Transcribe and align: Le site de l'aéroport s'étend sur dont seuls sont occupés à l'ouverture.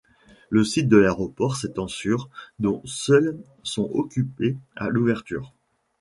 Le 0.49 0.63
site 0.63 0.89
de 0.89 0.97
l'aéroport 0.97 1.55
s'étend 1.55 1.87
sur 1.87 2.31
dont 2.57 2.81
seuls 2.85 3.37
sont 3.61 3.87
occupés 3.93 4.57
à 4.75 4.89
l'ouverture. 4.89 5.53